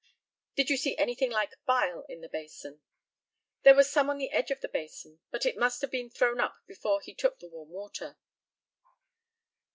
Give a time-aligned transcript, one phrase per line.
[0.55, 2.81] Did you see anything like bile in the basin?
[3.61, 6.39] There was some on the edge of the basin, but it must have been thrown
[6.39, 8.17] up before he took the warm water.